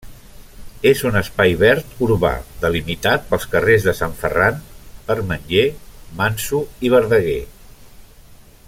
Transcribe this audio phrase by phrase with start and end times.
[0.91, 2.31] És un espai verd urbà,
[2.63, 4.57] delimitat pels carrers de Sant Ferran,
[5.11, 5.67] Permanyer,
[6.23, 7.41] Manso i Verdaguer.